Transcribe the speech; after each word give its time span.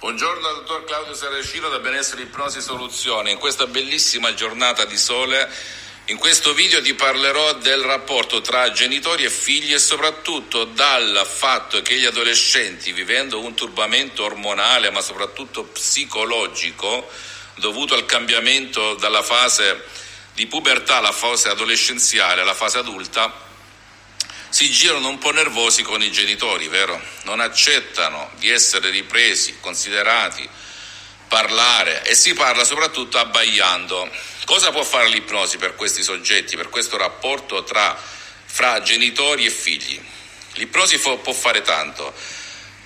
Buongiorno 0.00 0.40
dal 0.40 0.54
dottor 0.54 0.84
Claudio 0.84 1.12
Saracino 1.12 1.68
da 1.68 1.78
Benessere 1.78 2.22
Ipnosi 2.22 2.62
Soluzione. 2.62 3.32
In 3.32 3.36
questa 3.36 3.66
bellissima 3.66 4.32
giornata 4.32 4.86
di 4.86 4.96
sole, 4.96 5.46
in 6.06 6.16
questo 6.16 6.54
video 6.54 6.80
ti 6.80 6.94
parlerò 6.94 7.52
del 7.56 7.82
rapporto 7.82 8.40
tra 8.40 8.72
genitori 8.72 9.24
e 9.24 9.30
figli 9.30 9.74
e 9.74 9.78
soprattutto 9.78 10.64
dal 10.64 11.28
fatto 11.30 11.82
che 11.82 11.96
gli 11.96 12.06
adolescenti, 12.06 12.92
vivendo 12.92 13.40
un 13.40 13.52
turbamento 13.52 14.24
ormonale 14.24 14.88
ma 14.88 15.02
soprattutto 15.02 15.64
psicologico, 15.64 17.06
dovuto 17.56 17.92
al 17.92 18.06
cambiamento 18.06 18.94
dalla 18.94 19.22
fase 19.22 19.84
di 20.32 20.46
pubertà 20.46 20.96
alla 20.96 21.12
fase 21.12 21.50
adolescenziale, 21.50 22.40
alla 22.40 22.54
fase 22.54 22.78
adulta, 22.78 23.49
si 24.50 24.68
girano 24.68 25.08
un 25.08 25.18
po' 25.18 25.30
nervosi 25.30 25.82
con 25.82 26.02
i 26.02 26.10
genitori, 26.10 26.66
vero? 26.66 27.00
Non 27.22 27.40
accettano 27.40 28.30
di 28.38 28.50
essere 28.50 28.90
ripresi, 28.90 29.56
considerati, 29.60 30.46
parlare 31.28 32.04
e 32.04 32.14
si 32.16 32.34
parla 32.34 32.64
soprattutto 32.64 33.18
abbaiando. 33.18 34.10
Cosa 34.44 34.72
può 34.72 34.82
fare 34.82 35.08
l'ipnosi 35.08 35.56
per 35.56 35.76
questi 35.76 36.02
soggetti, 36.02 36.56
per 36.56 36.68
questo 36.68 36.96
rapporto 36.96 37.62
tra, 37.62 37.96
fra 38.44 38.82
genitori 38.82 39.46
e 39.46 39.50
figli? 39.50 40.00
L'ipnosi 40.54 40.98
può 40.98 41.32
fare 41.32 41.62
tanto. 41.62 42.12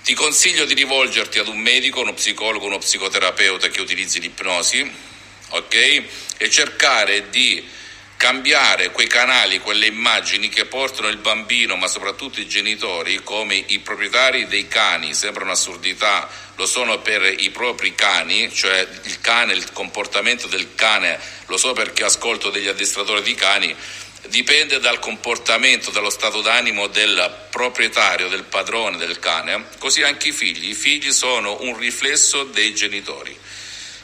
Ti 0.05 0.13
consiglio 0.13 0.67
di 0.67 0.75
rivolgerti 0.75 1.39
ad 1.39 1.49
un 1.49 1.59
medico, 1.59 2.01
uno 2.01 2.13
psicologo, 2.13 2.67
uno 2.67 2.77
psicoterapeuta 2.77 3.69
che 3.69 3.81
utilizzi 3.81 4.21
l'ipnosi, 4.21 4.93
ok? 5.49 6.05
E 6.37 6.51
cercare 6.51 7.31
di 7.31 7.67
cambiare 8.25 8.91
quei 8.91 9.07
canali, 9.07 9.59
quelle 9.59 9.85
immagini 9.85 10.49
che 10.49 10.65
portano 10.65 11.09
il 11.09 11.19
bambino, 11.19 11.77
ma 11.77 11.89
soprattutto 11.89 12.41
i 12.41 12.49
genitori, 12.49 13.23
come 13.23 13.55
i 13.55 13.81
proprietari 13.81 14.47
dei 14.47 14.67
cani, 14.67 15.13
sembra 15.13 15.45
un'assurdità, 15.45 16.27
lo 16.57 16.65
sono 16.65 17.01
per 17.01 17.23
i 17.23 17.51
propri 17.51 17.95
cani, 17.95 18.51
cioè 18.51 18.89
il 19.03 19.21
cane, 19.21 19.53
il 19.53 19.71
comportamento 19.73 20.47
del 20.47 20.75
cane, 20.75 21.21
lo 21.49 21.59
so 21.59 21.75
perché 21.75 22.05
ascolto 22.05 22.49
degli 22.49 22.67
addestratori 22.67 23.21
di 23.21 23.35
cani, 23.35 23.77
dipende 24.29 24.81
dal 24.81 25.01
comportamento, 25.01 25.91
dallo 25.91 26.09
stato 26.09 26.41
d'animo 26.41 26.87
del 26.87 27.49
proprietario, 27.51 28.29
del 28.29 28.45
padrone 28.45 28.97
del 28.97 29.19
cane, 29.19 29.67
così 29.79 30.03
anche 30.03 30.29
i 30.29 30.33
figli, 30.33 30.71
i 30.71 30.75
figli 30.75 31.13
sono 31.13 31.59
un 31.61 31.77
riflesso 31.77 32.45
dei 32.45 32.75
genitori. 32.75 33.39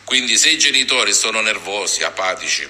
Quindi 0.05 0.36
se 0.36 0.50
i 0.50 0.58
genitori 0.58 1.14
sono 1.14 1.41
nervosi, 1.41 2.02
apatici, 2.02 2.69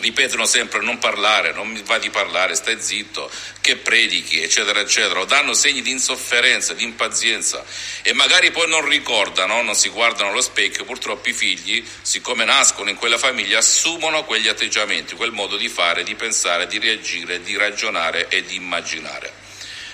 ripetono 0.00 0.46
sempre 0.46 0.80
non 0.80 0.98
parlare, 0.98 1.52
non 1.52 1.68
mi 1.68 1.82
va 1.82 1.98
di 1.98 2.10
parlare, 2.10 2.54
stai 2.54 2.80
zitto, 2.80 3.30
che 3.60 3.76
predichi, 3.76 4.42
eccetera, 4.42 4.80
eccetera, 4.80 5.20
o 5.20 5.24
danno 5.24 5.54
segni 5.54 5.82
di 5.82 5.90
insofferenza, 5.90 6.74
di 6.74 6.84
impazienza 6.84 7.64
e 8.02 8.12
magari 8.12 8.50
poi 8.50 8.68
non 8.68 8.86
ricordano, 8.86 9.62
non 9.62 9.74
si 9.74 9.88
guardano 9.88 10.30
allo 10.30 10.40
specchio, 10.40 10.84
purtroppo 10.84 11.28
i 11.28 11.32
figli, 11.32 11.84
siccome 12.02 12.44
nascono 12.44 12.90
in 12.90 12.96
quella 12.96 13.18
famiglia, 13.18 13.58
assumono 13.58 14.24
quegli 14.24 14.48
atteggiamenti, 14.48 15.14
quel 15.14 15.32
modo 15.32 15.56
di 15.56 15.68
fare, 15.68 16.02
di 16.02 16.14
pensare, 16.14 16.66
di 16.66 16.78
reagire, 16.78 17.42
di 17.42 17.56
ragionare 17.56 18.28
e 18.28 18.44
di 18.44 18.54
immaginare. 18.54 19.46